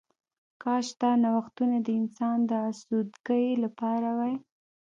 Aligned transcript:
کاش 0.63 0.87
دا 1.01 1.11
نوښتونه 1.23 1.77
د 1.85 1.87
انسان 1.99 2.37
د 2.49 2.51
آسوده 2.69 3.15
ګۍ 3.27 3.47
لپاره 3.63 4.09
وای 4.17 4.35